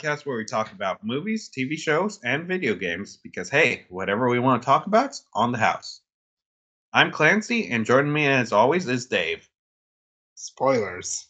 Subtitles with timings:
[0.00, 4.38] Podcast where we talk about movies, TV shows, and video games because, hey, whatever we
[4.38, 6.00] want to talk about's on the house.
[6.92, 9.48] I'm Clancy, and joining me as always is Dave.
[10.34, 11.26] Spoilers.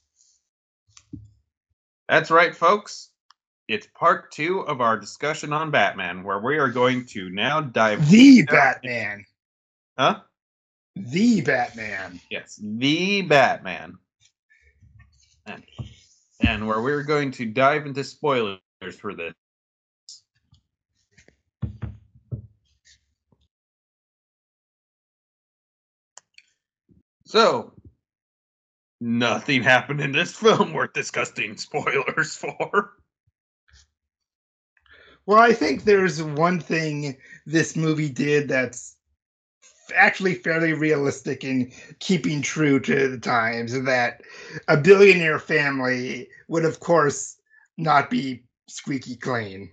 [2.09, 3.11] That's right, folks.
[3.69, 8.09] It's part two of our discussion on Batman, where we are going to now dive.
[8.09, 9.25] The Batman.
[9.99, 10.21] Huh?
[10.97, 12.21] The Batman.
[12.31, 13.99] Yes, the Batman.
[15.47, 15.63] And,
[16.41, 18.61] and where we're going to dive into spoilers
[18.99, 19.35] for this.
[27.27, 27.73] So,
[29.01, 32.95] nothing happened in this film worth discussing spoilers for.
[35.27, 37.17] Well, I think there's one thing
[37.47, 38.97] this movie did that's
[39.97, 44.23] actually fairly realistic in keeping true to the times that
[44.69, 47.39] a billionaire family would of course
[47.79, 49.71] not be squeaky clean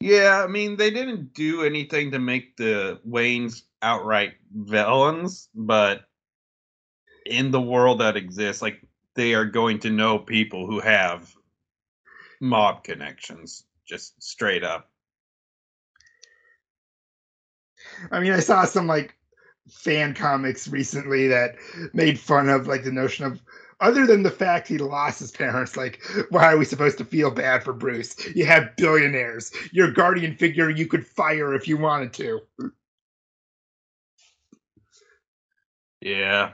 [0.00, 6.08] Yeah, I mean, they didn't do anything to make the Waynes outright villains, but
[7.26, 8.82] in the world that exists, like,
[9.14, 11.34] they are going to know people who have
[12.40, 14.90] mob connections, just straight up.
[18.10, 19.16] I mean i saw some like
[19.68, 21.56] fan comics recently that
[21.92, 23.40] made fun of like the notion of
[23.80, 27.30] other than the fact he lost his parents like why are we supposed to feel
[27.30, 32.12] bad for bruce you have billionaires your guardian figure you could fire if you wanted
[32.12, 32.40] to
[36.04, 36.52] Yeah.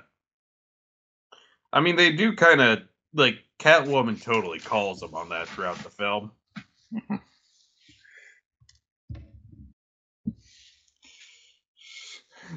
[1.72, 2.82] I mean, they do kind of,
[3.12, 6.30] like, Catwoman totally calls them on that throughout the film.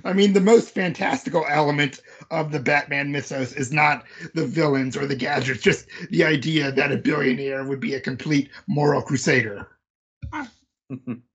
[0.03, 5.05] I mean, the most fantastical element of the Batman mythos is not the villains or
[5.05, 9.67] the gadgets, just the idea that a billionaire would be a complete moral crusader.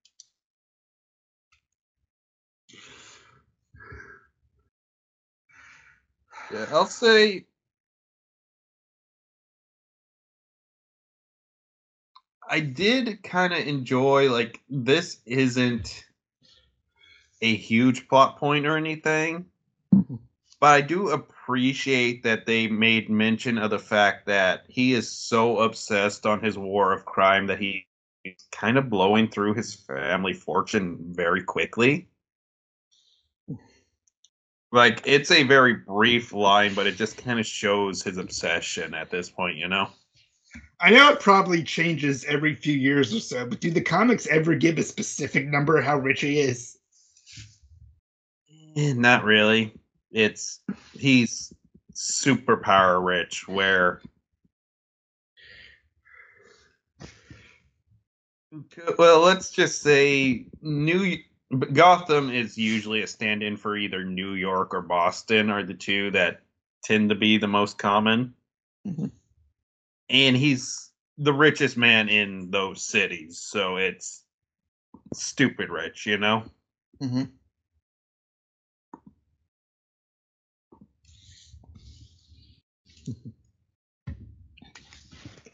[6.51, 7.47] Yeah, I'll say
[12.51, 16.08] I did kind of enjoy like this isn't
[17.41, 19.47] a huge plot point or anything,
[19.95, 20.17] mm-hmm.
[20.61, 25.59] but I do appreciate that they made mention of the fact that he is so
[25.61, 27.85] obsessed on his war of crime that he's
[28.53, 32.09] kind of blowing through his family fortune very quickly.
[34.71, 39.11] Like it's a very brief line, but it just kind of shows his obsession at
[39.11, 39.89] this point, you know.
[40.81, 44.55] I know it probably changes every few years or so, but do the comics ever
[44.55, 46.78] give a specific number how rich he is?
[48.79, 49.75] Eh, Not really.
[50.13, 50.61] It's
[50.93, 51.53] he's
[51.93, 54.01] superpower rich where
[58.97, 61.17] well, let's just say New
[61.73, 66.41] Gotham is usually a stand-in for either New York or Boston are the two that
[66.85, 68.33] tend to be the most common.
[68.87, 69.11] Mhm.
[70.09, 74.25] And he's the richest man in those cities, so it's
[75.13, 76.45] stupid rich, you know?
[77.03, 77.25] Mm-hmm.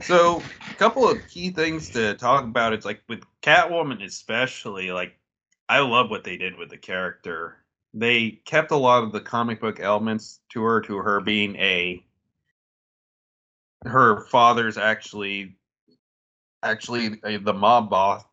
[0.05, 2.73] So, a couple of key things to talk about.
[2.73, 4.91] It's like with Catwoman, especially.
[4.91, 5.19] Like,
[5.69, 7.57] I love what they did with the character.
[7.95, 12.05] They kept a lot of the comic book elements to her, to her being a.
[13.85, 15.57] Her father's actually,
[16.63, 18.25] actually uh, the mob boss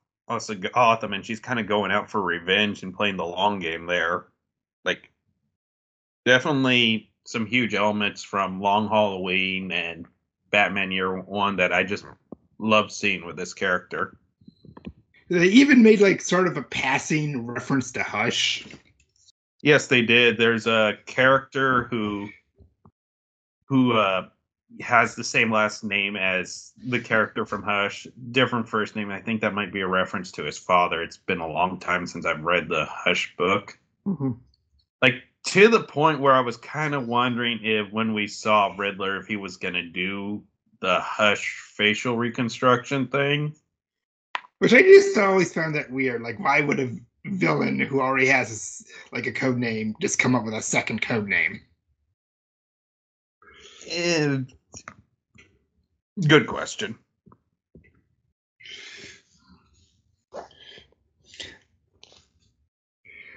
[0.50, 3.86] of Gotham, and she's kind of going out for revenge and playing the long game
[3.86, 4.26] there.
[4.84, 5.12] Like,
[6.26, 10.06] definitely some huge elements from Long Halloween and
[10.50, 12.06] Batman Year One that I just
[12.60, 14.18] love seeing with this character.
[15.30, 18.66] They even made like sort of a passing reference to Hush.
[19.62, 20.38] Yes, they did.
[20.38, 22.28] There's a character who
[23.66, 24.28] who uh,
[24.82, 29.10] has the same last name as the character from Hush, different first name.
[29.10, 31.02] I think that might be a reference to his father.
[31.02, 33.78] It's been a long time since I've read the Hush book.
[35.02, 39.18] Like to the point where I was kind of wondering if when we saw Riddler
[39.18, 40.42] if he was going to do
[40.80, 43.54] the Hush facial reconstruction thing.
[44.60, 46.22] Which I just always found that weird.
[46.22, 46.96] Like, why would a
[47.26, 50.62] villain who already has a s like a code name just come up with a
[50.62, 51.60] second code name?
[53.90, 54.38] Eh,
[56.30, 56.98] good question.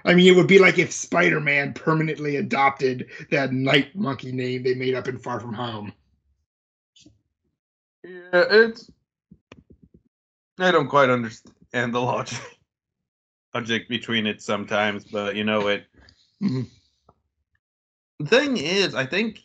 [0.05, 4.63] I mean, it would be like if Spider Man permanently adopted that night monkey name
[4.63, 5.93] they made up in Far From Home.
[8.05, 8.91] Yeah, it's
[10.59, 12.39] I don't quite understand the logic
[13.55, 15.87] logic between it sometimes, but you know it.
[16.43, 16.69] Mhm.
[18.19, 19.41] The thing is, I think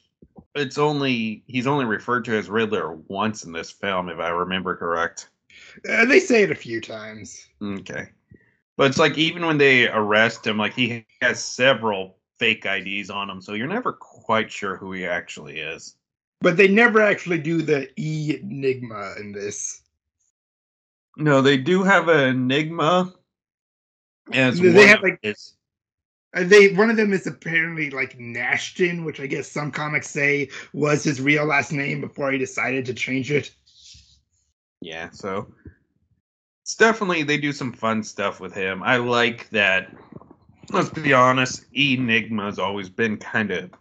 [0.56, 4.76] it's only he's only referred to as Riddler once in this film, if I remember
[4.76, 5.30] correct.
[5.90, 7.48] Uh, they say it a few times.
[7.62, 8.10] Okay.
[8.80, 13.30] But it's like even when they arrest him, like he has several fake IDs on
[13.30, 15.98] him, so you're never quite sure who he actually is.
[16.40, 19.82] But they never actually do the enigma in this.
[21.18, 23.14] No, they do have an enigma.
[24.32, 25.58] As They have, like- his-
[26.34, 30.52] Uh, They one of them is apparently like Nashton, which I guess some comics say
[30.72, 33.54] was his real last name before he decided to change it.
[34.80, 35.54] Yeah, so
[36.70, 38.84] it's definitely they do some fun stuff with him.
[38.84, 39.92] I like that.
[40.70, 43.72] Let's be honest, Enigma's always been kind of,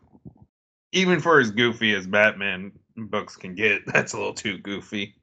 [0.93, 5.15] even for as goofy as Batman books can get, that's a little too goofy.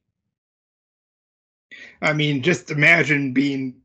[2.03, 3.81] I mean, just imagine being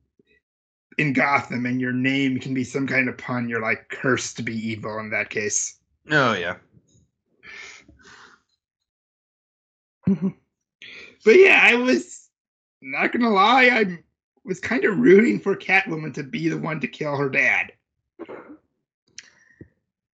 [0.99, 3.49] in Gotham and your name can be some kind of pun.
[3.49, 5.81] You're like cursed to be evil in that case.
[6.11, 6.57] Oh yeah,
[11.25, 12.30] But yeah, I was
[12.83, 13.99] not gonna lie, I
[14.45, 17.73] was kind of rooting for Catwoman to be the one to kill her dad.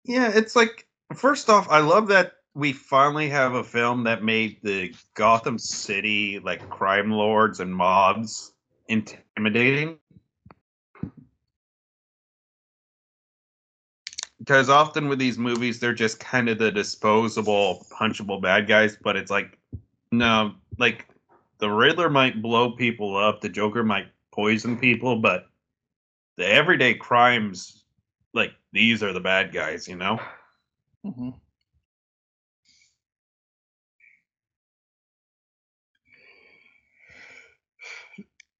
[0.05, 0.31] yeah.
[0.35, 4.95] It's like first off, I love that we finally have a film that made the
[5.15, 8.53] Gotham City like crime lords and mobs
[8.89, 9.99] intimidating.
[14.45, 19.17] because often with these movies they're just kind of the disposable punchable bad guys but
[19.17, 19.59] it's like
[20.13, 21.07] no like
[21.65, 25.47] the riddler might blow people up the joker might poison people but
[26.37, 27.85] the everyday crimes
[28.35, 30.21] like these are the bad guys you know
[31.07, 31.31] mm-hmm.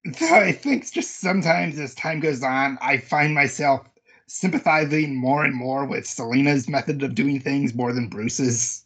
[0.21, 3.87] I think just sometimes as time goes on, I find myself
[4.27, 8.84] sympathizing more and more with Selina's method of doing things more than Bruce's.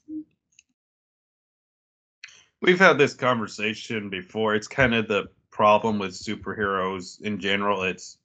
[2.61, 8.17] We've had this conversation before it's kind of the problem with superheroes in general it's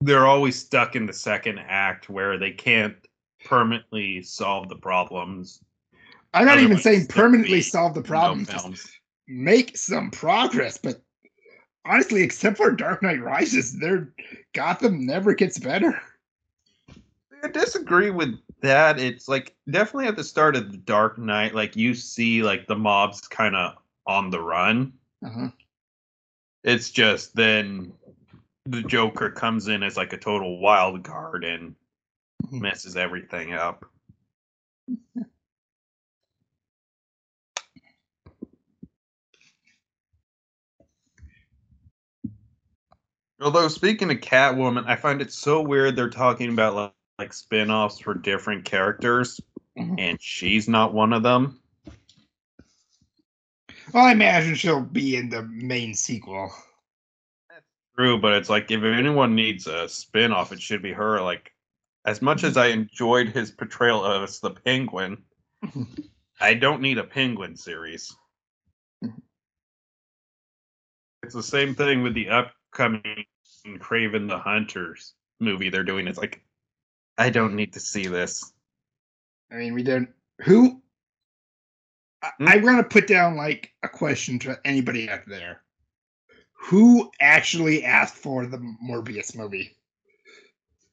[0.00, 2.96] they're always stuck in the second act where they can't
[3.44, 5.60] permanently solve the problems
[6.34, 8.88] I'm not even saying permanently solve the no problem, just
[9.28, 10.78] make some progress.
[10.78, 11.02] But
[11.84, 14.12] honestly, except for Dark Knight Rises, their
[14.54, 16.00] Gotham never gets better.
[17.42, 18.98] I disagree with that.
[18.98, 22.76] It's like definitely at the start of the Dark Knight, like you see like the
[22.76, 23.74] mobs kind of
[24.06, 24.92] on the run.
[25.24, 25.48] Uh-huh.
[26.64, 27.92] It's just then
[28.64, 31.74] the Joker comes in as like a total wild card and
[32.46, 32.60] Mhm.
[32.60, 33.84] messes everything up.
[43.40, 48.00] Although speaking of Catwoman, I find it so weird they're talking about like, like spin-offs
[48.00, 49.40] for different characters
[49.78, 49.98] Mhm.
[49.98, 51.60] and she's not one of them.
[53.92, 56.52] Well, I imagine she'll be in the main sequel.
[57.96, 61.20] True, but it's like if anyone needs a spin-off, it should be her.
[61.20, 61.52] Like
[62.04, 65.22] as much as I enjoyed his portrayal of the penguin,
[66.40, 68.14] I don't need a penguin series.
[71.22, 73.24] It's the same thing with the upcoming
[73.64, 76.08] Kraven the Hunters movie they're doing.
[76.08, 76.44] It's like
[77.22, 78.52] I don't need to see this.
[79.52, 80.08] I mean, we don't.
[80.40, 80.82] Who?
[82.20, 82.48] I, Hmm?
[82.48, 85.62] I'm gonna put down like a question to anybody out there.
[86.54, 89.76] Who actually asked for the Morbius movie?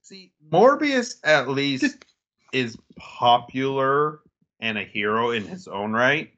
[0.04, 2.06] See, Morbius at least
[2.54, 4.20] is popular
[4.60, 6.32] and a hero in his own right.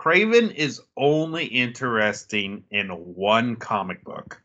[0.00, 4.42] Kraven is only interesting in one comic book.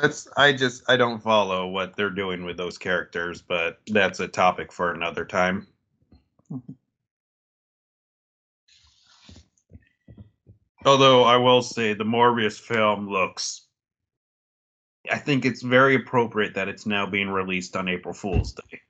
[0.00, 4.28] That's I just I don't follow what they're doing with those characters, but that's a
[4.28, 5.66] topic for another time.
[10.86, 13.66] Although I will say the Morbius film looks
[15.10, 18.80] I think it's very appropriate that it's now being released on April Fool's Day.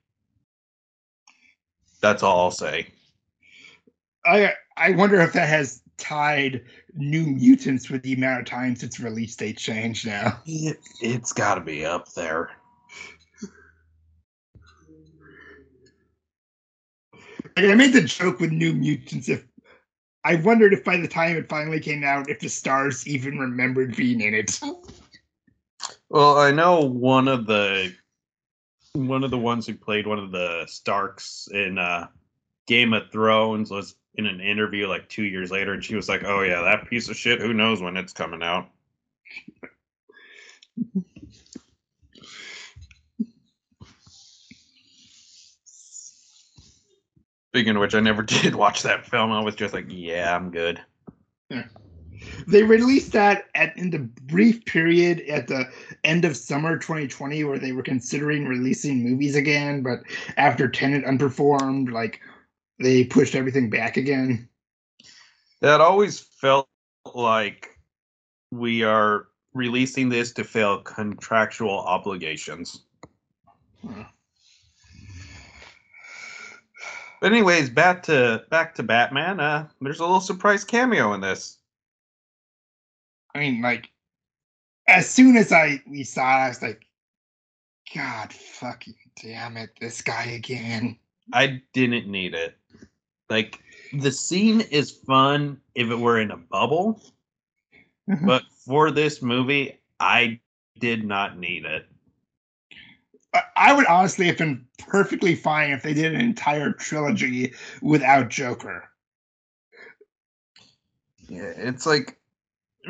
[2.01, 2.87] That's all I'll say.
[4.25, 6.65] I I wonder if that has tied
[6.95, 10.41] New Mutants with the amount of times its release date changed now.
[10.45, 12.49] It, it's got to be up there.
[17.55, 19.45] I made the joke with New Mutants if
[20.23, 23.95] I wondered if by the time it finally came out, if the stars even remembered
[23.95, 24.59] being in it.
[26.09, 27.93] Well, I know one of the
[28.93, 32.07] one of the ones who played one of the Starks in uh
[32.67, 36.23] Game of Thrones was in an interview like two years later, and she was like,
[36.23, 37.41] "Oh yeah, that piece of shit.
[37.41, 38.69] Who knows when it's coming out?"
[47.49, 49.31] Speaking of which, I never did watch that film.
[49.31, 50.81] I was just like, "Yeah, I'm good."
[52.47, 55.65] They released that at in the brief period at the
[56.03, 60.03] end of summer 2020 where they were considering releasing movies again, but
[60.37, 62.21] after Tenet unperformed, like
[62.81, 64.47] they pushed everything back again.
[65.61, 66.67] That always felt
[67.13, 67.77] like
[68.51, 72.83] we are releasing this to fill contractual obligations.
[73.85, 74.03] Huh.
[77.21, 79.39] But anyways, back to back to Batman.
[79.39, 81.59] Uh, there's a little surprise cameo in this.
[83.35, 83.89] I mean, like,
[84.87, 86.87] as soon as I we saw it, I was like,
[87.93, 90.97] God fucking damn it, this guy again.
[91.31, 92.57] I didn't need it.
[93.31, 97.01] Like the scene is fun if it were in a bubble,
[98.09, 98.25] mm-hmm.
[98.27, 100.41] but for this movie, I
[100.79, 101.85] did not need it.
[103.33, 108.27] I- I would honestly have been perfectly fine if they did an entire trilogy without
[108.27, 108.89] Joker.
[111.29, 112.19] Yeah, it's like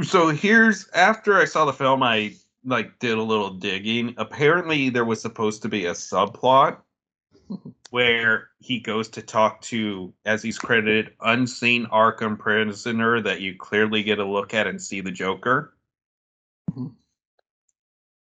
[0.01, 2.33] so here's after I saw the film I
[2.65, 4.15] like did a little digging.
[4.17, 6.77] Apparently there was supposed to be a subplot
[7.91, 14.01] where he goes to talk to as he's credited unseen Arkham prisoner that you clearly
[14.01, 15.75] get a look at and see the Joker.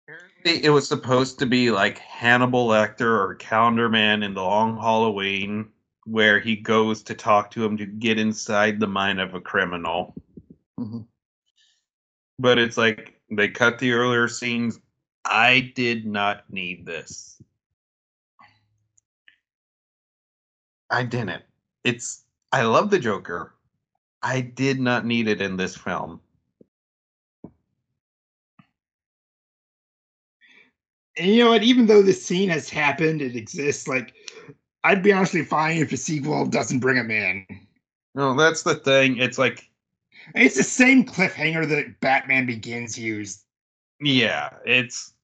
[0.07, 4.77] Apparently it was supposed to be like Hannibal Lecter or Calendar Man in the Long
[4.77, 5.69] Halloween
[6.03, 10.13] where he goes to talk to him to get inside the mind of a criminal
[10.79, 11.07] Mhm.
[12.37, 14.79] but it's like they cut the earlier scenes.
[15.23, 17.41] I did not need this.
[20.95, 21.43] I didn't.
[21.83, 22.23] It's
[22.53, 23.53] I love the Joker.
[24.23, 26.21] I did not need it in this film.
[31.17, 31.63] And you know what?
[31.63, 33.89] Even though this scene has happened, it exists.
[33.89, 34.13] Like,
[34.85, 37.45] I'd be honestly fine if a sequel doesn't bring him in.
[38.15, 39.17] No, that's the thing.
[39.17, 39.69] It's like
[40.33, 43.43] It's the same cliffhanger that Batman Begins used.
[43.99, 45.14] yeah, it's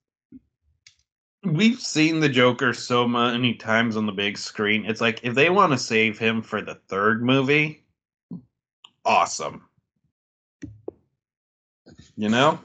[1.44, 4.86] we've seen the Joker so many times on the big screen.
[4.86, 7.84] It's like if they want to save him for the third movie,
[9.06, 9.68] awesome.
[12.16, 12.60] You know?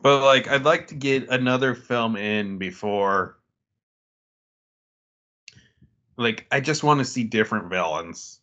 [0.00, 3.38] But like I'd like to get another film in before
[6.16, 8.40] like I just want to see different villains.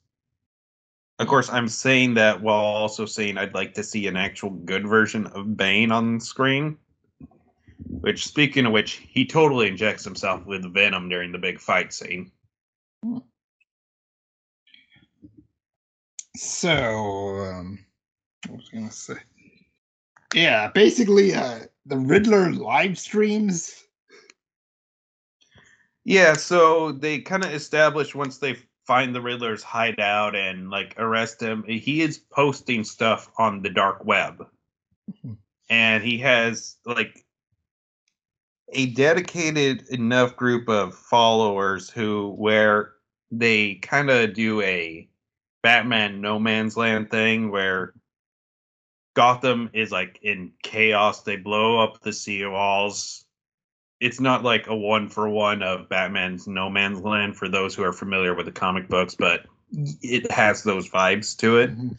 [1.18, 4.86] Of course, I'm saying that while also saying I'd like to see an actual good
[4.86, 6.78] version of Bane on screen.
[7.88, 12.32] Which, speaking of which, he totally injects himself with venom during the big fight scene.
[16.36, 17.80] So, um,
[18.48, 19.16] what was I gonna say?
[20.34, 23.84] Yeah, basically, uh, the Riddler live streams.
[26.04, 31.42] Yeah, so they kind of establish once they find the Riddler's hideout and like arrest
[31.42, 34.46] him, he is posting stuff on the dark web.
[35.10, 35.38] Mhm.
[35.70, 37.25] And he has like
[38.76, 42.94] a dedicated enough group of followers who where
[43.32, 45.10] they kind of do a
[45.64, 47.94] Batman no man's land thing where
[49.16, 51.24] Gotham is like in chaos.
[51.24, 53.26] They blow up the sea walls
[54.00, 57.84] it's not like a one for one of Batman's No Man's Land for those who
[57.84, 59.46] are familiar with the comic books, but
[60.02, 61.76] it has those vibes to it.
[61.76, 61.98] Mhm.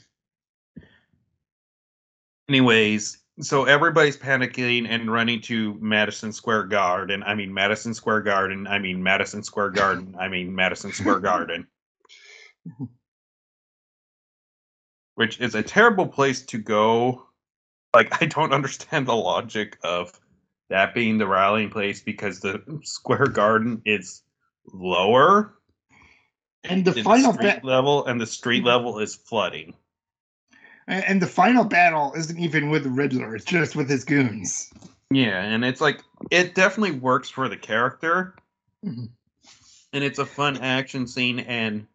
[2.48, 7.22] Anyways, so everybody's panicking and running to Madison Square Garden.
[7.22, 8.66] I mean Madison Square Garden.
[8.66, 10.16] I mean Madison Square Garden.
[10.18, 11.66] I mean Madison Square Garden.
[15.14, 17.26] Which is a terrible place to go.
[17.94, 20.18] Like I don't understand the logic of
[20.68, 24.22] that being the rallying place because the Square Garden is
[24.72, 25.58] lower
[26.64, 28.68] And the final street level and the street mm-hmm.
[28.68, 29.74] level is flooding.
[30.88, 34.72] And the final battle isn't even with the Riddler; it's just with his goons.
[35.10, 38.34] Yeah, and it's like it definitely works for the character.
[38.84, 39.10] Mhm.
[39.92, 41.86] And it's a fun action scene and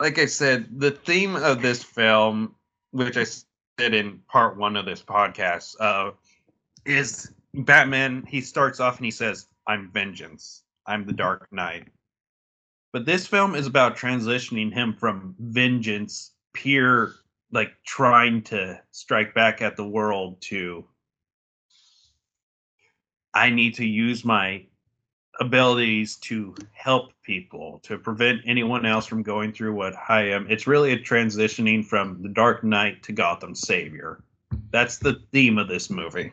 [0.00, 2.54] like I said, the theme of this film,
[2.90, 6.12] which I said in part 1 of this podcast, uh
[6.84, 10.62] is Batman, he starts off and he says, "I'm vengeance.
[10.86, 11.88] I'm the Dark Knight."
[12.92, 17.14] But this film is about transitioning him from vengeance, pure
[17.52, 20.84] like trying to strike back at the world to
[23.34, 24.64] I need to use my
[25.40, 30.46] abilities to help people, to prevent anyone else from going through what I am.
[30.50, 34.22] It's really a transitioning from the Dark Knight to Gotham Savior.
[34.70, 36.32] That's the theme of this movie.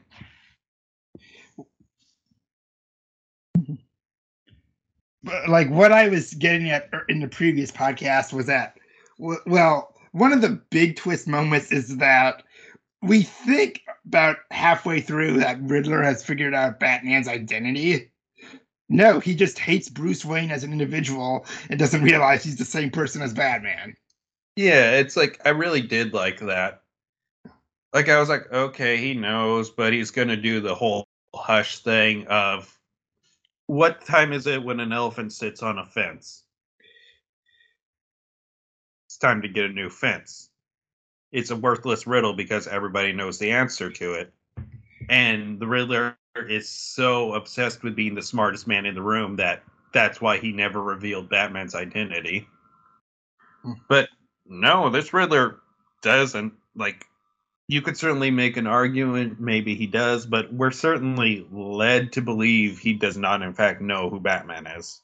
[5.48, 8.78] Like what I was getting at er, in the previous podcast was that,
[9.18, 12.44] well, one of the big twist moments is that
[13.02, 18.12] we think about halfway through that Riddler has figured out Batman's identity.
[18.90, 22.90] No, he just hates Bruce Wayne as an individual and doesn't realize he's the same
[22.90, 23.96] person as Batman.
[24.56, 26.82] Yeah, it's like I really did like that.
[27.94, 32.28] Like I was like, okay, he knows, but he's gonna do the whole hush thing
[32.28, 32.76] of
[33.68, 36.44] what time is it when an elephant sits on a fence?
[39.20, 40.50] Time to get a new fence.
[41.32, 44.34] It's a worthless riddle because everybody knows the answer to it.
[45.10, 49.64] And the Riddler is so obsessed with being the smartest man in the room that
[49.94, 52.48] that's why he never revealed Batman's identity.
[53.64, 53.74] Hmm.
[53.88, 54.10] But
[54.46, 55.60] no, this Riddler
[56.02, 57.06] doesn't like
[57.68, 62.80] you could certainly make an argument maybe he does, but we're certainly led to believe
[62.80, 65.02] he does not in fact know who Batman is.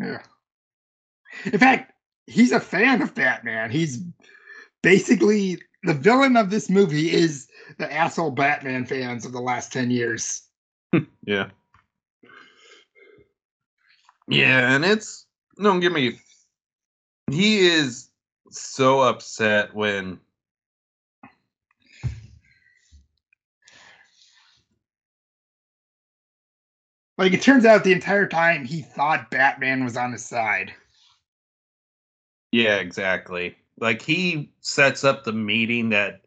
[0.00, 0.22] Yeah.
[1.44, 1.92] In fact,
[2.28, 3.70] he's a fan of Batman.
[3.70, 4.02] He's
[4.82, 9.90] basically the villain of this movie is the asshole Batman fans of the last 10
[9.90, 10.42] years.
[11.24, 11.50] yeah.
[14.28, 15.26] Yeah, and it's
[15.60, 16.18] don't get me
[17.30, 18.10] he is
[18.50, 20.20] so upset when
[27.16, 30.72] Like it turns out the entire time he thought Batman was on his side.
[32.52, 33.56] Yeah, exactly.
[33.78, 36.22] Like he sets up the meeting that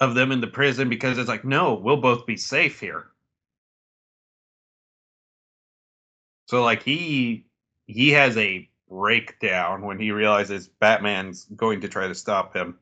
[0.00, 3.06] of them in the prison because it's like, no, we'll both be safe here.
[6.46, 7.46] So like he
[7.86, 12.78] he has a breakdown when he realizes Batman's going to try to stop him.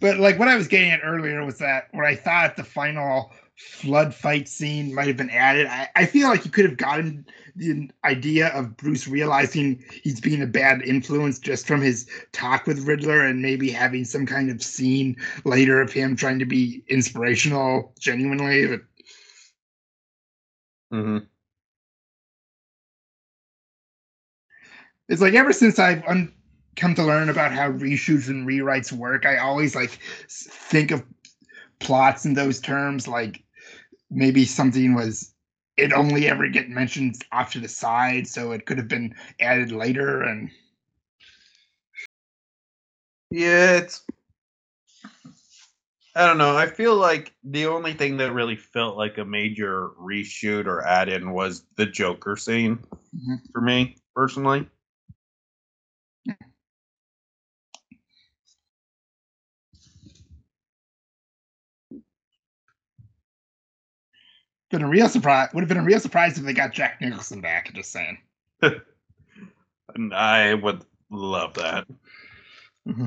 [0.00, 3.30] But like what I was getting at earlier was that where I thought the final
[3.62, 5.66] flood fight scene might have been added.
[5.66, 10.42] I, I feel like you could have gotten the idea of Bruce realizing he's being
[10.42, 14.62] a bad influence just from his talk with Riddler and maybe having some kind of
[14.62, 18.66] scene later of him trying to be inspirational genuinely.
[18.66, 18.80] But...
[20.92, 21.18] Mm-hmm.
[25.08, 26.32] It's like ever since I've un-
[26.76, 29.98] come to learn about how reshoots and rewrites work, I always like
[30.28, 31.04] think of
[31.80, 33.08] plots in those terms.
[33.08, 33.42] Like
[34.12, 35.32] maybe something was
[35.76, 39.72] it only ever get mentioned off to the side, so it could have been added
[39.72, 40.22] later.
[40.22, 40.50] And
[43.30, 44.04] yeah, it's
[46.14, 46.56] I don't know.
[46.56, 51.08] I feel like the only thing that really felt like a major reshoot or add
[51.08, 53.36] in was the Joker scene mm-hmm.
[53.50, 54.68] for me personally.
[64.72, 65.50] Been a real surprise.
[65.54, 67.72] Would have been a real surprise if they got Jack Nicholson back.
[67.72, 68.18] Just saying.
[68.60, 71.86] and I would love that.
[72.88, 73.06] Mm-hmm.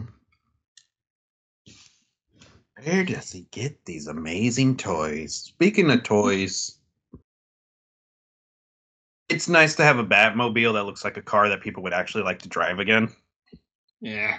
[2.84, 5.36] Where does he get these amazing toys?
[5.36, 6.78] Speaking of toys,
[9.28, 12.23] it's nice to have a Batmobile that looks like a car that people would actually
[12.23, 13.10] like to drive again.
[14.01, 14.38] Yeah.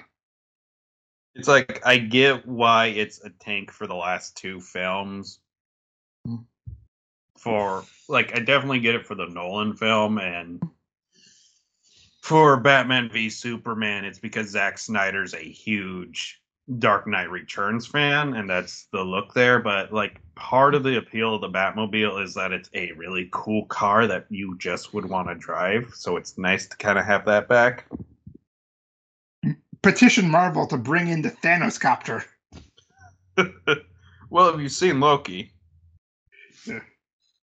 [1.35, 5.41] It's like I get why it's a tank for the last two films,
[7.37, 10.63] for like I definitely get it for the Nolan film and
[12.27, 16.43] for Batman v Superman, it's because Zack Snyder's a huge
[16.81, 19.61] Dark Knight Returns fan, and that's the look there.
[19.61, 23.67] But like part of the appeal of the Batmobile is that it's a really cool
[23.67, 25.93] car that you just would want to drive.
[25.95, 27.85] So it's nice to kind of have that back.
[29.83, 32.25] Petition Marvel to bring in the Thanos copter.
[34.31, 35.53] well, have you seen Loki?
[36.65, 36.81] Yeah.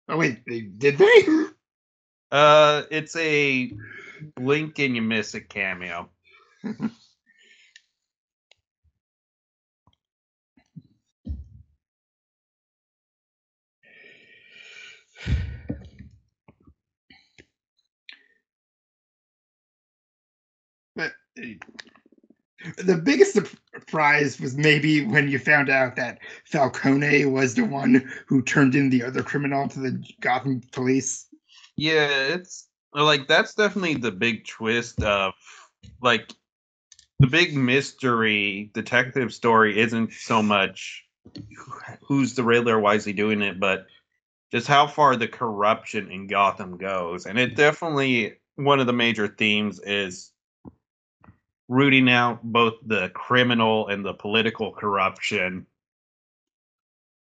[0.09, 1.27] Oh wait, they, did they?
[2.33, 3.71] Uh, it's a
[4.35, 6.11] blink and you miss a cameo.
[20.97, 21.13] but
[22.79, 28.43] the biggest surprise was maybe when you found out that Falcone was the one who
[28.43, 31.27] turned in the other criminal to the Gotham police.
[31.77, 35.35] Yeah, it's like that's definitely the big twist of
[36.01, 36.33] like
[37.19, 41.05] the big mystery detective story isn't so much
[42.03, 43.87] who's the Riddler, why is he doing it, but
[44.53, 47.27] just how far the corruption in Gotham goes.
[47.27, 50.31] And it definitely one of the major themes is
[51.69, 55.67] rooting out both the criminal and the political corruption.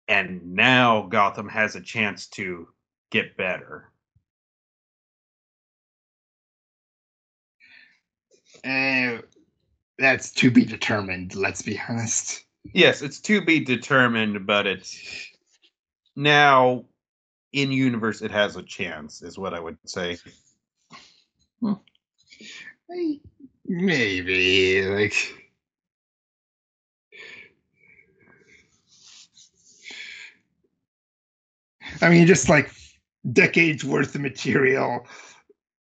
[0.07, 2.67] And now Gotham has a chance to
[3.09, 3.89] get better.
[8.65, 9.19] Uh,
[9.97, 11.35] that's to be determined.
[11.35, 12.45] Let's be honest.
[12.73, 15.27] Yes, it's to be determined, but it's
[16.15, 16.85] now
[17.51, 20.17] in universe it has a chance, is what I would say.
[23.73, 25.15] Maybe like.
[31.99, 32.71] I mean, just like
[33.31, 35.07] decades worth of material,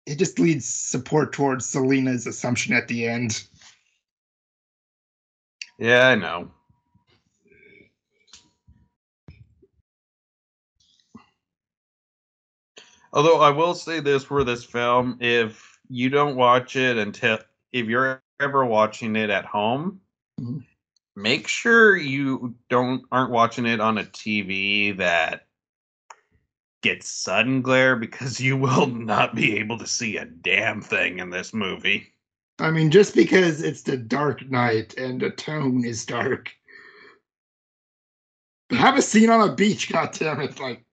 [0.06, 3.44] it just leads support towards Selina's assumption at the end.
[5.80, 6.52] Yeah, I know.
[13.14, 17.40] Although I will say this for this film, if you don't watch it until
[17.72, 20.02] if you're ever watching it at home,
[20.40, 20.66] Mhm.
[21.16, 25.48] make sure you don't aren't watching it on a TV that
[26.82, 31.30] gets sun glare because you will not be able to see a damn thing in
[31.30, 32.14] this movie.
[32.60, 36.52] I mean, just because it's the Dark Knight and the tone is dark.
[38.72, 40.60] Have a scene on a beach, goddammit.
[40.60, 40.86] Like,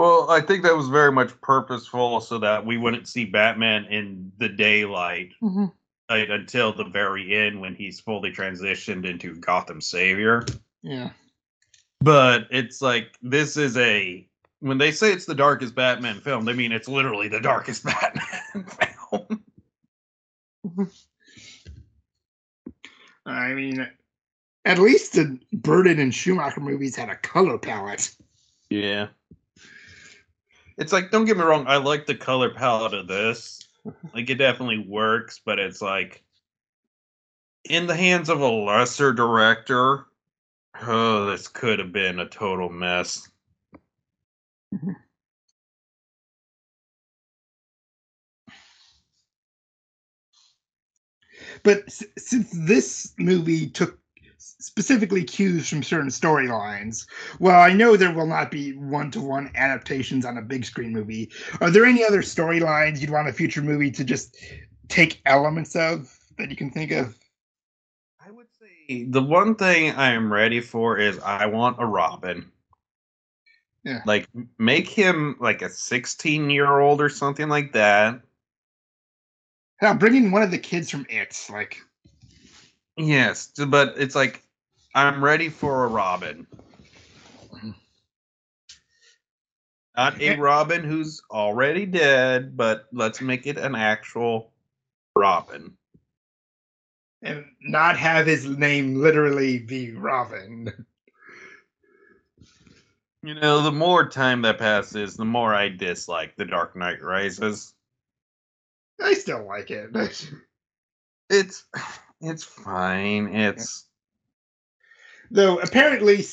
[0.00, 4.32] Well, I think that was very much purposeful so that we wouldn't see Batman in
[4.38, 5.66] the daylight mm-hmm.
[6.08, 10.46] like, until the very end when he's fully transitioned into Gotham Savior.
[10.80, 11.10] yeah.
[12.00, 14.26] But it's like this is a
[14.60, 18.64] when they say it's the darkest Batman film, they mean it's literally the darkest Batman
[19.10, 19.44] film.
[23.26, 23.86] I mean,
[24.64, 28.16] at least the Burton and Schumacher movies had a color palette.
[28.70, 29.08] Yeah.
[30.80, 33.62] It's like don't get me wrong, I like the color palette of this.
[34.12, 36.22] Like it definitely works, but it's like
[37.64, 40.04] in the hands of a lesser director,
[40.82, 43.30] oh, this could have been a total mess.
[51.62, 53.99] But s- since this movie took
[54.60, 57.06] specifically cues from certain storylines,
[57.38, 60.92] well, I know there will not be one to one adaptations on a big screen
[60.92, 61.30] movie.
[61.60, 64.36] Are there any other storylines you'd want a future movie to just
[64.88, 67.18] take elements of that you can think of?
[68.24, 72.50] I would say the one thing I am ready for is I want a Robin.
[73.82, 74.02] Yeah.
[74.04, 78.20] Like make him like a 16 year old or something like that.
[79.78, 81.80] Hell, bringing one of the kids from It, like,
[82.98, 84.42] Yes, but it's like
[84.94, 86.46] I'm ready for a Robin.
[89.96, 90.36] Not a.
[90.36, 94.52] Robin who's already dead, but let's make it an actual
[95.16, 95.76] Robin.
[97.22, 100.72] and not have his name literally be Robin.
[103.22, 107.74] You know, the more time that passes, the more I dislike The Dark Knight Rises.
[109.02, 109.90] I still like it.
[111.32, 111.64] It's
[112.20, 113.28] it's fine.
[113.28, 113.86] It's
[115.30, 116.24] Though apparently,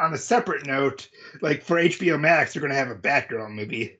[0.00, 1.08] on a separate note,
[1.40, 3.98] like for HBO Max, they're going to have a Batgirl movie.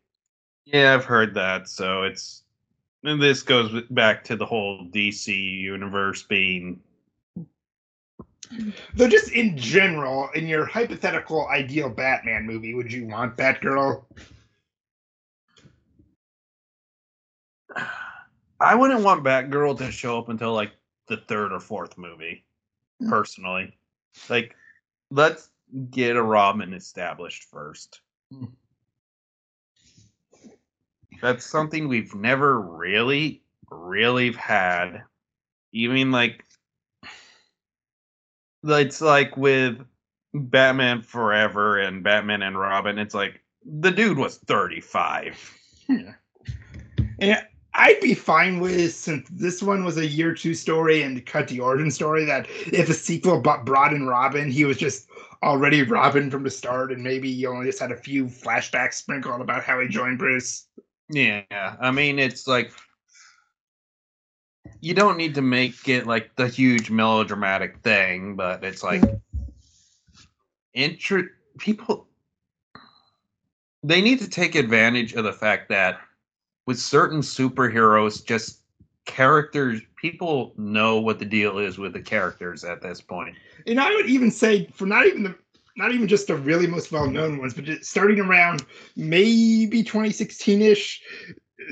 [0.67, 1.69] yeah, I've heard that.
[1.69, 2.43] So it's
[3.05, 6.81] and this goes back to the whole DC universe being
[8.95, 14.05] Though, just in general, in your hypothetical ideal Batman movie, would you want Batgirl?
[18.61, 20.73] I wouldn't want Batgirl to show up until like
[21.09, 22.45] the third or fourth movie,
[23.09, 23.77] personally.
[24.29, 24.57] Like,
[25.11, 25.51] let's
[25.91, 28.01] get a Robin established first.
[28.33, 28.45] Hmm.
[31.23, 35.03] That's something we've never really, really had.
[35.73, 36.45] Even like,
[38.63, 39.79] it's like with
[40.33, 42.99] Batman Forever and Batman and Robin.
[42.99, 45.59] It's like the dude was thirty-five.
[45.89, 51.49] And I'd be fine with since this one was a year two story and cut
[51.49, 55.09] the origin story that if a sequel but brought in Robin, he was just
[55.43, 59.41] already Robin from the start, and maybe you only just had a few flashbacks sprinkled
[59.41, 60.69] about how he joined Bruce.
[61.09, 62.73] Yeah, I mean it's like
[64.81, 69.43] you don't need to make it like the huge melodramatic thing, but it's like mm-hmm.
[70.75, 71.25] intro
[71.59, 72.07] people
[73.85, 76.01] they need to take advantage of the fact that
[76.67, 78.61] with certain superheroes just
[79.05, 83.37] characters people know what the deal is with the characters at this point.
[83.67, 85.35] And I would even say for not even the
[85.77, 88.65] not even just the really most well-known ones, but starting around
[88.97, 91.03] maybe 2016-ish,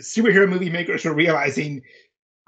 [0.01, 1.83] superhero movie makers are realizing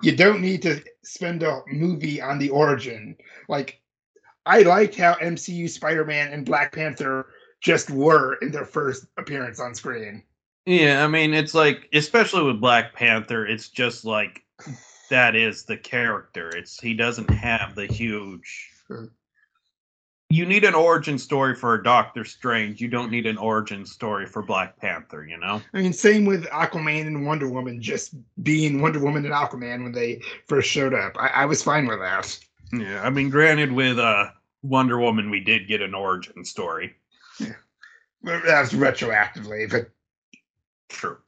[0.02, 3.16] you don't need to spend a movie on the origin.
[3.48, 3.80] Like,
[4.46, 7.28] I liked how MCU Spider-Man and Black Panther
[7.60, 10.22] just were in their first appearance on screen.
[10.66, 14.42] Yeah, I mean, it's like, especially with Black Panther, it's just like
[15.10, 16.48] that is the character.
[16.56, 18.70] It's he doesn't have the huge.
[18.86, 19.10] Sure.
[20.30, 22.80] You need an origin story for Doctor Strange.
[22.80, 25.26] You don't need an origin story for Black Panther.
[25.26, 25.60] You know.
[25.74, 29.92] I mean, same with Aquaman and Wonder Woman just being Wonder Woman and Aquaman when
[29.92, 31.12] they first showed up.
[31.18, 32.38] I, I was fine with that.
[32.72, 34.30] Yeah, I mean, granted, with uh
[34.62, 36.94] Wonder Woman, we did get an origin story.
[37.38, 39.90] But That was retroactively, but
[40.94, 41.18] True.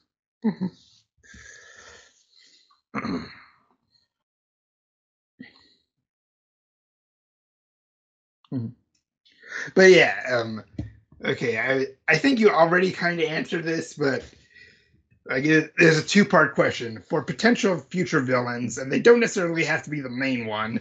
[9.75, 10.63] but yeah, um,
[11.25, 11.59] okay.
[11.59, 14.25] I I think you already kind of answered this, but
[15.31, 19.65] I get there's a two part question for potential future villains, and they don't necessarily
[19.65, 20.81] have to be the main one.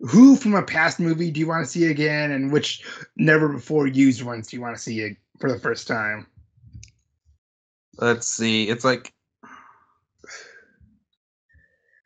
[0.00, 2.84] Who from a past movie do you want to see again, and which
[3.16, 6.26] never before used ones do you want to see for the first time?
[7.98, 8.68] Let's see.
[8.68, 9.12] It's like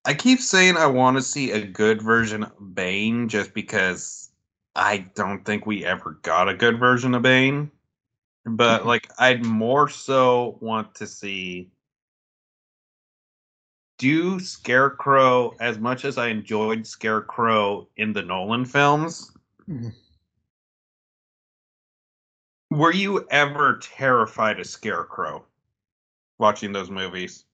[0.04, 4.30] I keep saying I want to see a good version of Bane just because
[4.74, 7.70] I don't think we ever got a good version of Bane.
[8.44, 8.86] But Mhm.
[8.86, 11.70] like I'd more so want to see
[13.98, 19.32] do Scarecrow as much as I enjoyed Scarecrow in the Nolan films.
[19.68, 19.94] Mhm.
[22.70, 25.46] Were you ever terrified of Scarecrow
[26.38, 27.44] watching those movies?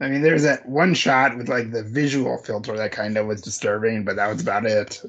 [0.00, 3.40] I mean, there's that one shot with like the visual filter that kind of was
[3.40, 5.00] disturbing, but that was about it.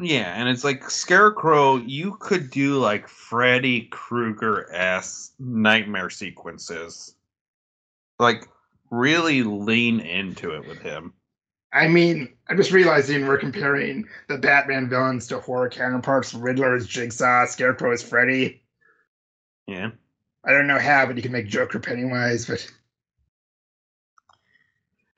[0.00, 7.16] Yeah, and it's like Scarecrow, you could do like Freddy Krueger s nightmare sequences.
[8.20, 8.48] Like
[8.90, 11.14] really lean into it with him.
[11.72, 16.32] I mean, I'm just realizing we're comparing the Batman villains to horror counterparts.
[16.32, 18.62] Riddler is Jigsaw, Scarecrow is Freddy.
[19.66, 19.90] Yeah.
[20.48, 22.66] I don't know how, but you can make Joker Pennywise, but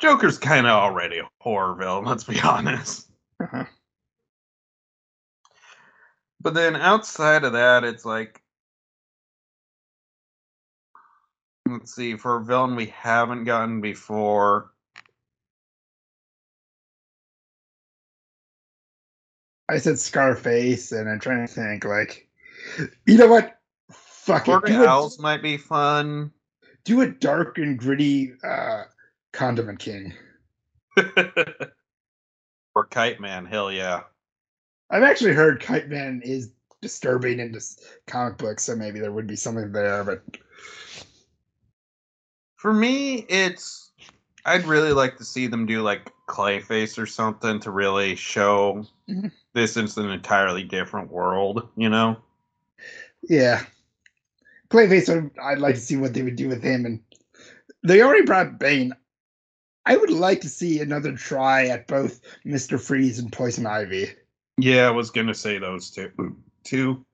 [0.01, 3.09] Joker's kind of already a horror villain, let's be honest.
[3.41, 3.65] uh-huh.
[6.41, 8.43] But then outside of that, it's like
[11.69, 14.73] let's see, for a villain we haven't gotten before.
[19.69, 22.29] I said Scarface, and I'm trying to think like,
[23.07, 23.60] you know what?
[24.21, 24.51] Fuck it.
[24.51, 26.31] Courtney Do a, Owls might be fun.
[26.85, 28.85] do a dark and gritty uh,
[29.33, 30.13] Condiment King.
[32.75, 34.03] or Kite Man, hell yeah.
[34.91, 36.51] I've actually heard Kite Man is
[36.83, 40.23] disturbing in this comic book, so maybe there would be something there, but
[42.57, 43.91] For me, it's
[44.45, 49.33] I'd really like to see them do like Clayface or something to really show Mhm.
[49.55, 52.17] this is an entirely different world, you know?
[53.23, 53.65] Yeah.
[54.71, 56.87] Clayface, I'd- I'd like to see what they would do with him.
[56.87, 57.01] And
[57.83, 58.95] they already brought Bane.
[59.87, 62.81] I would like to see another try at both Mr.
[62.81, 64.11] Freeze and Poison Ivy.
[64.59, 66.11] Yeah, I was gonna say those two.
[66.63, 67.05] Two.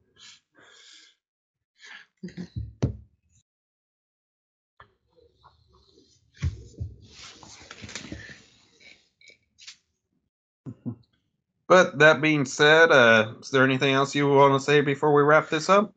[11.69, 15.23] But that being said, uh, is there anything else you want to say before we
[15.23, 15.96] wrap this up?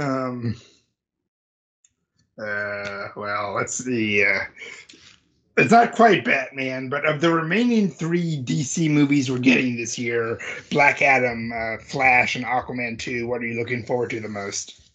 [0.00, 0.56] Um,
[2.38, 4.24] uh, well, let's see.
[4.24, 4.40] Uh,
[5.58, 10.40] it's not quite Batman, but of the remaining three DC movies we're getting this year
[10.70, 14.90] Black Adam, uh, Flash, and Aquaman 2, what are you looking forward to the most?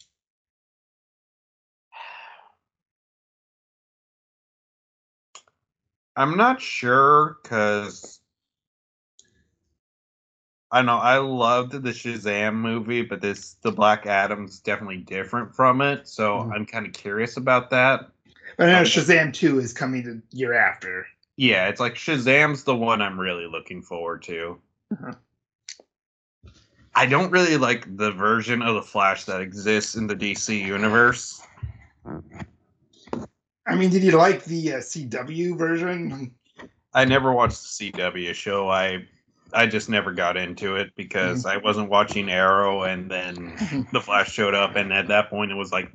[6.16, 8.22] I'm not sure because
[10.76, 15.80] I know I loved the Shazam movie, but this the Black Adam's definitely different from
[15.80, 16.06] it.
[16.06, 16.52] So Mhm.
[16.54, 18.10] I'm kind of curious about that.
[18.60, 18.90] I know Okay.
[18.90, 21.08] Shazam 2 is coming the year after.
[21.38, 24.60] Yeah, it's like Shazam's the one I'm really looking forward to.
[24.92, 25.14] Uh-huh.
[26.94, 31.42] I don't really like the version of the Flash that exists in the DC universe.
[33.66, 36.36] I mean, did you like the uh, CW version?
[36.94, 38.70] I never watched the CW show.
[38.70, 39.06] I
[39.56, 44.32] I just never got into it because I wasn't watching Arrow, and then the Flash
[44.32, 45.92] showed up, and at that point, it was like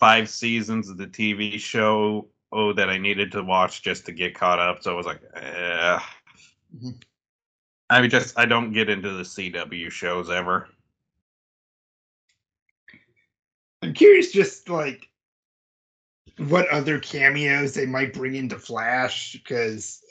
[0.00, 2.28] five seasons of the TV show.
[2.54, 4.82] Oh, that I needed to watch just to get caught up.
[4.82, 5.98] So I was like, eh.
[6.76, 7.02] Mhm.
[7.88, 10.68] I just I don't get into the CW shows ever.
[13.82, 15.08] I'm curious, just like
[16.38, 20.01] what other cameos they might bring into Flash, because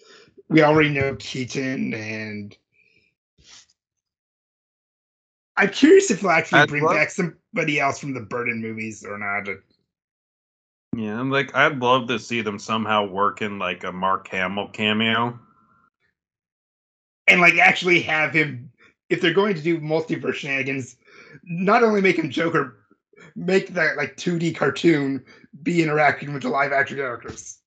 [0.51, 2.55] we already know Keaton, and
[5.55, 9.03] I'm curious if they'll actually I'd bring love- back somebody else from the Burton movies
[9.05, 9.47] or not.
[10.95, 14.67] Yeah, and like I'd love to see them somehow work in like a Mark Hamill
[14.67, 15.39] cameo.
[17.27, 18.69] and like actually have him
[19.09, 20.97] if they're going to do multiverse shenanigans
[21.43, 22.77] not only make him joker
[23.35, 25.23] make that like 2d cartoon
[25.63, 27.59] be interacting with the live action characters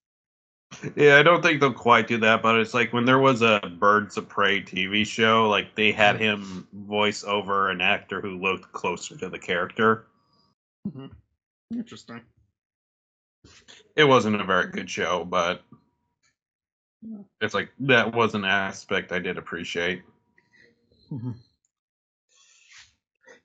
[0.97, 3.61] Yeah, I don't think they'll quite do that, but it's like when there was a
[3.79, 6.25] Birds of Prey TV show, like they had mm-hmm.
[6.25, 10.07] him voice over an actor who looked closer to the character.
[10.87, 11.07] Mm-hmm.
[11.79, 12.21] interesting.
[13.97, 15.63] It wasn't a very good show, but
[17.41, 20.03] it's like that was an aspect I did appreciate.
[21.11, 21.33] Mm-hmm.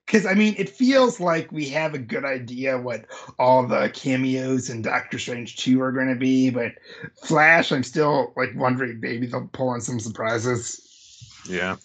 [0.09, 3.05] Because i mean it feels like we have a good idea what
[3.37, 6.73] all the cameos in doctor strange 2 are going to be but
[7.21, 10.85] flash i'm still like wondering maybe they'll pull in some surprises
[11.47, 11.77] Yeah.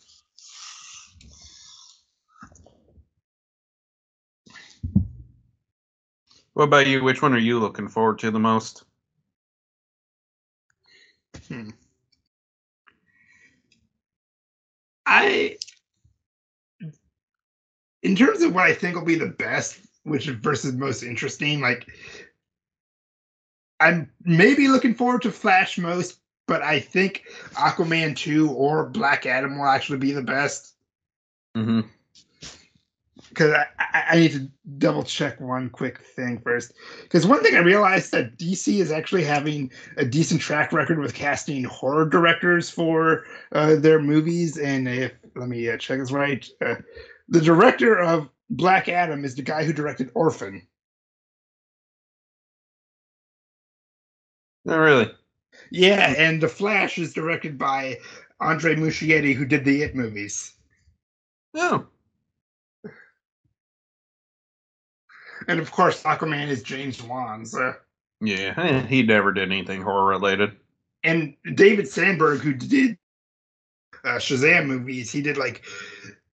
[6.55, 7.03] What about you?
[7.03, 8.85] Which one are you looking forward to the most?
[11.49, 11.71] Hmm.
[15.07, 15.59] I,
[18.05, 21.89] in terms of what I think will be the best, which versus most interesting, like
[23.81, 29.59] I'm maybe looking forward to Flash most, but I think Aquaman 2 or Black Adam
[29.59, 30.75] will actually be the best
[31.57, 31.83] Mm-hmm.
[33.29, 36.73] because I, I, I need to double check one quick thing first.
[37.03, 41.15] Because one thing I realized that DC is actually having a decent track record with
[41.15, 44.59] casting horror directors for uh, their movies.
[44.59, 46.75] And if let me uh, check this right, uh,
[47.35, 50.63] the director of Black Adam is the guy who directed Orphan.
[54.65, 55.11] Not really.
[55.73, 57.99] Yeah, and The Flash is directed by
[58.41, 60.55] Andre Muschietti, who did the It movies.
[61.55, 61.87] Oh.
[65.49, 67.45] And of course, Aquaman is James Wan.
[67.45, 67.75] So.
[68.21, 70.53] Yeah, he never did anything horror related.
[71.03, 72.97] and David Sandberg, who did
[74.05, 75.65] uh, Shazam movies, he did like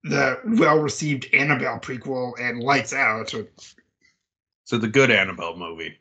[0.04, 3.30] the well-received Annabelle prequel and Lights Out.
[3.30, 3.46] So,
[4.64, 5.98] So the good Annabelle movie.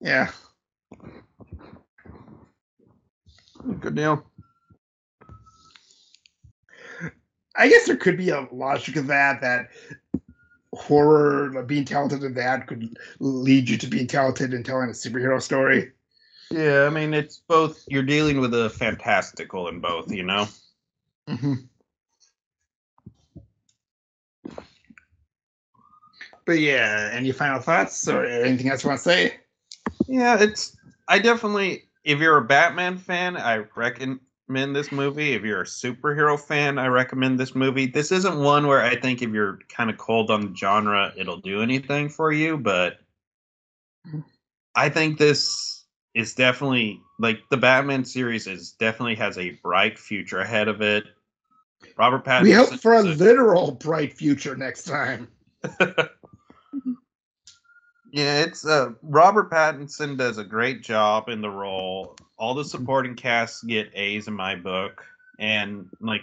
[0.00, 0.30] yeah,
[3.80, 4.24] Good deal.
[7.56, 9.68] I guess there could be a logic of that that
[10.72, 14.92] horror, like, being talented in that, could lead you to being talented in telling a
[14.92, 15.90] superhero story.
[16.50, 17.84] Yeah, I mean it's both.
[17.88, 20.46] You're dealing with a fantastical in both, you know.
[21.28, 21.54] Mm-hmm.
[26.48, 29.36] But yeah, any final thoughts or anything else you want to say?
[30.06, 30.74] Yeah, it's.
[31.06, 31.82] I definitely.
[32.04, 34.20] If you're a Batman fan, I recommend
[34.74, 35.34] this movie.
[35.34, 37.84] If you're a superhero fan, I recommend this movie.
[37.84, 41.36] This isn't one where I think if you're kind of cold on the genre, it'll
[41.36, 42.56] do anything for you.
[42.56, 43.00] But
[44.74, 45.84] I think this
[46.14, 51.04] is definitely like the Batman series is definitely has a bright future ahead of it.
[51.98, 52.42] Robert Pattinson.
[52.44, 55.28] We hope for a literal bright future next time.
[58.10, 62.16] Yeah, it's uh Robert Pattinson does a great job in the role.
[62.38, 65.04] All the supporting casts get A's in my book.
[65.38, 66.22] And like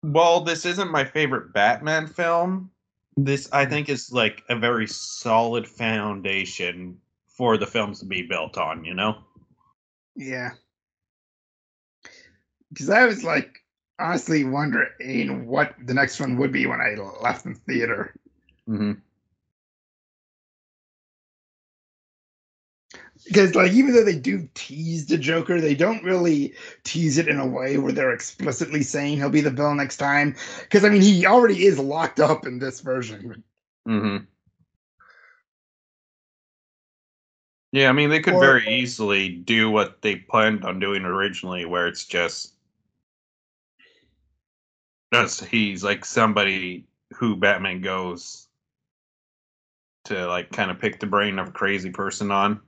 [0.00, 2.70] while this isn't my favorite Batman film,
[3.16, 8.58] this I think is like a very solid foundation for the films to be built
[8.58, 9.16] on, you know?
[10.16, 10.50] Yeah.
[12.68, 13.60] Because I was like
[13.98, 18.14] honestly wondering what the next one would be when I left the theater.
[18.68, 18.92] Mm-hmm.
[23.26, 27.38] Because like even though they do tease the Joker, they don't really tease it in
[27.38, 30.34] a way where they're explicitly saying he'll be the villain next time.
[30.60, 33.42] Because I mean he already is locked up in this version.
[33.86, 34.24] Mm-hmm.
[37.70, 41.64] Yeah, I mean they could Or- very easily do what they planned on doing originally,
[41.64, 42.54] where it's just
[45.12, 48.48] just he's like somebody who Batman goes
[50.04, 52.60] to like kind of pick the brain of a crazy person on.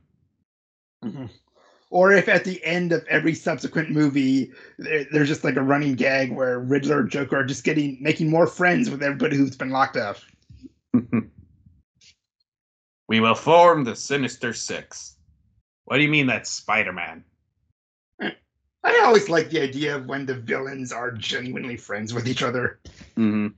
[1.90, 6.32] Or if at the end of every subsequent movie, there's just like a running gag
[6.32, 9.96] where Riddler and Joker are just getting making more friends with everybody who's been locked
[9.96, 10.16] up.
[13.08, 15.16] we will form the Sinister Six.
[15.84, 17.22] What do you mean that's Spider Man?
[18.20, 22.80] I always like the idea of when the villains are genuinely friends with each other.
[23.16, 23.48] hmm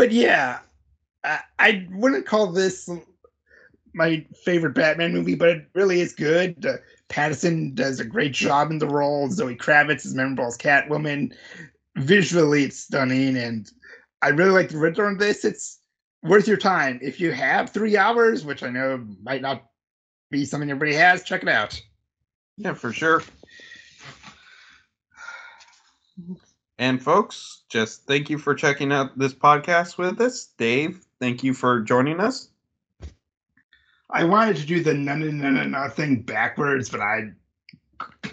[0.00, 0.60] But yeah,
[1.24, 2.88] I, I wouldn't call this
[3.92, 6.64] my favorite Batman movie, but it really is good.
[6.64, 6.78] Uh,
[7.10, 9.28] Pattinson does a great job in the role.
[9.28, 11.34] Zoe Kravitz is memorable as Catwoman.
[11.96, 13.70] Visually, it's stunning, and
[14.22, 15.44] I really like the Riddler on this.
[15.44, 15.80] It's
[16.22, 19.66] worth your time if you have three hours, which I know might not
[20.30, 21.24] be something everybody has.
[21.24, 21.78] Check it out.
[22.56, 23.22] Yeah, for sure.
[26.80, 30.46] And folks, just thank you for checking out this podcast with us.
[30.56, 32.48] Dave, thank you for joining us.
[34.08, 37.32] I wanted to do the no no no no no thing backwards, but I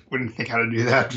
[0.09, 1.13] wouldn't think how to do that.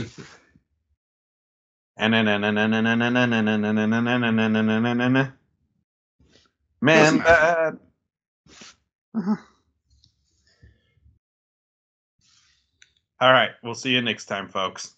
[6.81, 7.78] Man, bad.
[13.20, 14.97] All right, we'll see you next time, folks.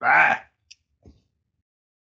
[0.00, 0.40] Bye.